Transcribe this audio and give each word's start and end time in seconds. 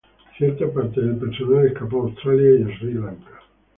Cierta 0.35 0.67
parte 0.73 0.99
del 0.99 1.17
personal 1.17 1.67
escapó 1.67 1.97
a 2.01 2.03
Australia 2.05 2.49
y 2.59 2.77
Sri 2.79 2.93
Lanka. 2.95 3.39